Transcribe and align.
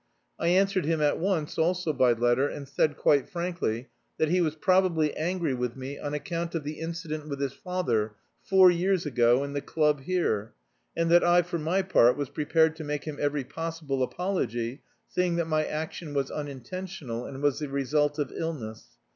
I 0.39 0.47
answered 0.47 0.85
him 0.85 0.99
at 0.99 1.19
once, 1.19 1.59
also 1.59 1.93
by 1.93 2.13
letter, 2.13 2.47
and 2.47 2.67
said, 2.67 2.97
quite 2.97 3.29
frankly, 3.29 3.89
that 4.17 4.29
he 4.29 4.41
was 4.41 4.55
probably 4.55 5.15
angry 5.15 5.53
with 5.53 5.75
me 5.75 5.99
on 5.99 6.15
account 6.15 6.55
of 6.55 6.63
the 6.63 6.79
incident 6.79 7.29
with 7.29 7.39
his 7.39 7.53
father 7.53 8.15
four 8.41 8.71
years 8.71 9.05
ago 9.05 9.43
in 9.43 9.53
the 9.53 9.61
club 9.61 10.01
here, 10.01 10.55
and 10.97 11.11
that 11.11 11.23
I 11.23 11.43
for 11.43 11.59
my 11.59 11.83
part 11.83 12.17
was 12.17 12.29
prepared 12.29 12.75
to 12.77 12.83
make 12.83 13.03
him 13.03 13.17
every 13.21 13.43
possible 13.43 14.01
apology, 14.01 14.81
seeing 15.07 15.35
that 15.35 15.45
my 15.45 15.67
action 15.67 16.15
was 16.15 16.31
unintentional 16.31 17.25
and 17.27 17.39
was 17.43 17.59
the 17.59 17.69
result 17.69 18.17
of 18.17 18.31
illness. 18.31 18.97